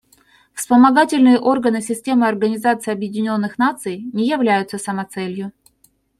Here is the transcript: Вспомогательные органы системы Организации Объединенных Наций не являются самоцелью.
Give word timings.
Вспомогательные 0.55 1.37
органы 1.39 1.79
системы 1.79 2.27
Организации 2.27 2.89
Объединенных 2.91 3.59
Наций 3.59 4.03
не 4.13 4.25
являются 4.27 4.79
самоцелью. 4.79 5.51